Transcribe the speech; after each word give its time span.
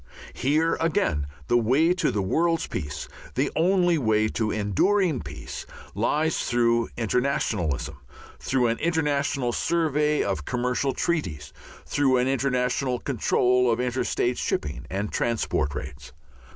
Here 0.33 0.77
again 0.79 1.27
the 1.47 1.59
way 1.59 1.93
to 1.93 2.09
the 2.09 2.23
world's 2.23 2.65
peace, 2.65 3.07
the 3.35 3.51
only 3.55 3.99
way 3.99 4.29
to 4.29 4.49
enduring 4.49 5.21
peace, 5.21 5.67
lies 5.93 6.39
through 6.45 6.89
internationalism, 6.97 7.99
through 8.39 8.65
an 8.69 8.79
international 8.79 9.51
survey 9.51 10.23
of 10.23 10.43
commercial 10.43 10.93
treaties, 10.93 11.53
through 11.85 12.17
an 12.17 12.27
international 12.27 12.97
control 12.97 13.69
of 13.71 13.79
inter 13.79 14.03
State 14.03 14.39
shipping 14.39 14.87
and 14.89 15.11
transport 15.11 15.75
rates. 15.75 16.13